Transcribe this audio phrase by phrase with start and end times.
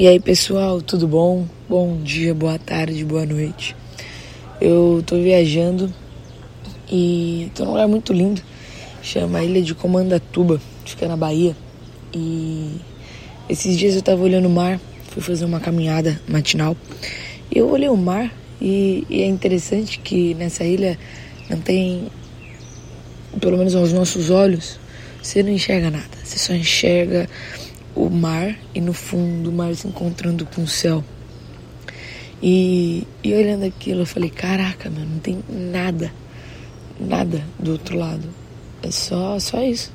[0.00, 1.44] E aí, pessoal, tudo bom?
[1.68, 3.74] Bom dia, boa tarde, boa noite.
[4.60, 5.92] Eu tô viajando
[6.88, 8.40] e tô num lugar muito lindo,
[9.02, 11.56] chama Ilha de Comandatuba, fica na Bahia.
[12.14, 12.76] E
[13.48, 14.78] esses dias eu tava olhando o mar,
[15.10, 16.76] fui fazer uma caminhada matinal.
[17.50, 20.96] E eu olhei o mar e, e é interessante que nessa ilha
[21.50, 22.06] não tem,
[23.40, 24.78] pelo menos aos nossos olhos,
[25.20, 27.28] você não enxerga nada, você só enxerga
[27.98, 31.04] o mar e no fundo o mar se encontrando com o céu.
[32.40, 36.12] E, e olhando aquilo, eu falei: caraca, mano, não tem nada,
[37.00, 38.28] nada do outro lado.
[38.82, 39.92] É só, só isso.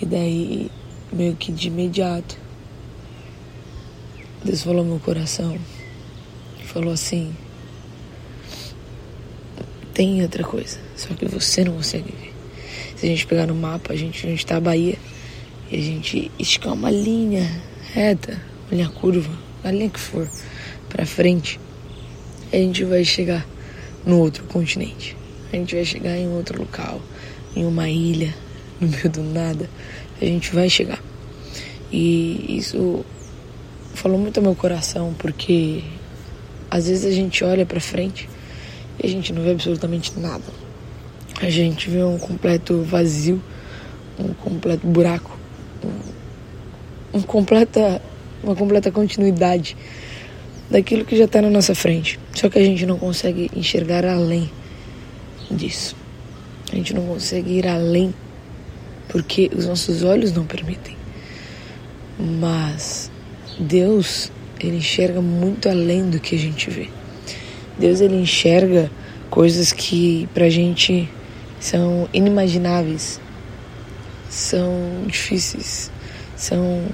[0.00, 0.70] E daí,
[1.12, 2.38] meio que de imediato,
[4.44, 5.58] Deus falou meu coração.
[6.64, 7.34] Falou assim:
[9.92, 12.32] tem outra coisa, só que você não consegue ver.
[12.96, 14.96] Se a gente pegar no mapa, a gente, a gente tá a Bahia
[15.70, 17.48] e a gente esticar uma linha
[17.92, 19.30] reta, uma linha curva,
[19.62, 20.28] a linha que for,
[20.88, 21.58] para frente,
[22.52, 23.46] a gente vai chegar
[24.04, 25.16] no outro continente.
[25.52, 27.00] A gente vai chegar em outro local,
[27.56, 28.34] em uma ilha,
[28.80, 29.68] no meio do nada.
[30.20, 31.02] A gente vai chegar.
[31.90, 33.04] E isso
[33.94, 35.82] falou muito ao meu coração, porque
[36.70, 38.28] às vezes a gente olha para frente
[39.02, 40.44] e a gente não vê absolutamente nada.
[41.40, 43.42] A gente vê um completo vazio,
[44.18, 45.43] um completo buraco
[47.12, 48.00] um, completa,
[48.42, 49.76] uma completa continuidade
[50.70, 52.18] daquilo que já está na nossa frente.
[52.34, 54.50] Só que a gente não consegue enxergar além
[55.50, 55.96] disso.
[56.72, 58.14] A gente não consegue ir além
[59.08, 60.96] porque os nossos olhos não permitem.
[62.18, 63.10] Mas
[63.58, 66.88] Deus, ele enxerga muito além do que a gente vê.
[67.78, 68.90] Deus, ele enxerga
[69.30, 71.08] coisas que pra gente
[71.60, 73.20] são inimagináveis
[74.34, 75.92] são difíceis,
[76.36, 76.84] são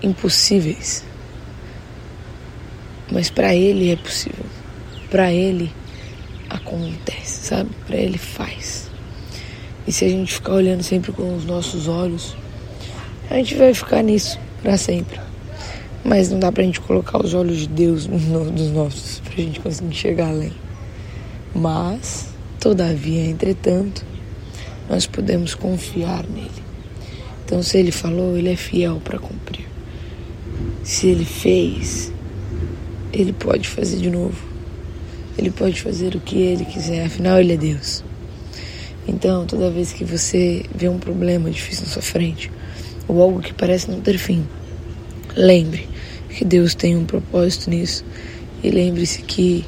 [0.00, 1.04] impossíveis.
[3.10, 4.44] Mas para ele é possível.
[5.10, 5.72] Para ele
[6.48, 7.70] acontece, sabe?
[7.86, 8.88] Para ele faz.
[9.86, 12.36] E se a gente ficar olhando sempre com os nossos olhos,
[13.28, 15.18] a gente vai ficar nisso para sempre.
[16.04, 19.96] Mas não dá pra gente colocar os olhos de Deus nos nossos, pra gente conseguir
[19.96, 20.52] chegar além.
[21.52, 22.28] Mas,
[22.60, 24.04] todavia, entretanto,
[24.88, 26.67] nós podemos confiar nele.
[27.48, 29.64] Então, se ele falou, ele é fiel para cumprir.
[30.84, 32.12] Se ele fez,
[33.10, 34.36] ele pode fazer de novo.
[35.38, 38.04] Ele pode fazer o que ele quiser, afinal, ele é Deus.
[39.06, 42.50] Então, toda vez que você vê um problema difícil na sua frente,
[43.08, 44.46] ou algo que parece não ter fim,
[45.34, 45.88] lembre
[46.28, 48.04] que Deus tem um propósito nisso.
[48.62, 49.64] E lembre-se que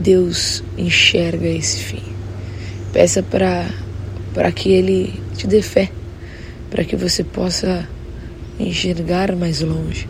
[0.00, 2.02] Deus enxerga esse fim.
[2.92, 5.92] Peça para que Ele te dê fé
[6.70, 7.88] para que você possa
[8.58, 10.08] enxergar mais longe,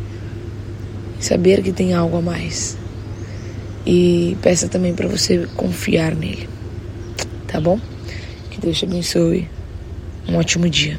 [1.20, 2.76] saber que tem algo a mais.
[3.86, 6.48] E peça também para você confiar nele.
[7.46, 7.80] Tá bom?
[8.50, 9.48] Que Deus te abençoe.
[10.28, 10.98] Um ótimo dia.